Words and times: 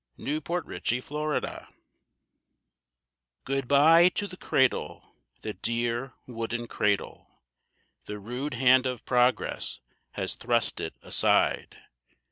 =The 0.17 0.33
Old 0.33 0.49
Wooden 0.49 0.81
Cradle= 1.21 1.67
Good 3.45 3.67
bye 3.67 4.09
to 4.09 4.25
the 4.25 4.35
cradle, 4.35 5.13
the 5.43 5.53
dear 5.53 6.13
wooden 6.25 6.67
cradle 6.67 7.39
The 8.05 8.17
rude 8.17 8.55
hand 8.55 8.87
of 8.87 9.05
Progress 9.05 9.79
has 10.13 10.33
thrust 10.33 10.81
it 10.81 10.95
aside. 11.03 11.81